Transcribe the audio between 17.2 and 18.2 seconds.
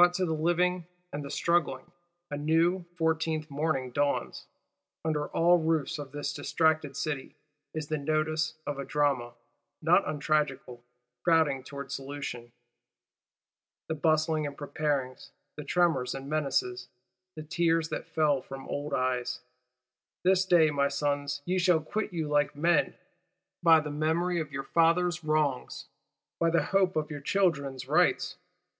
the tears that